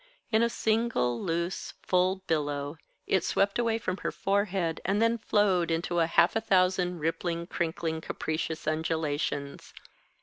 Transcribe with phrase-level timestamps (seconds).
[0.31, 5.69] In a single loose, full billow it swept away from her forehead, and then flowed
[5.69, 9.75] into a half a thousand rippling, crinkling, capricious undulations.